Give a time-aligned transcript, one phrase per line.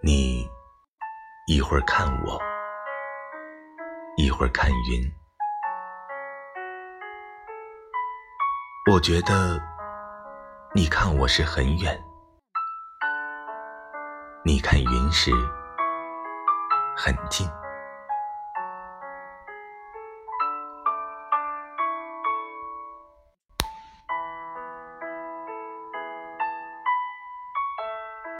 [0.00, 0.48] 你
[1.48, 2.40] 一会儿看我，
[4.16, 5.12] 一会儿看云。
[8.88, 9.60] 我觉得
[10.72, 12.00] 你看我是很远，
[14.44, 15.32] 你看云时
[16.96, 17.44] 很近。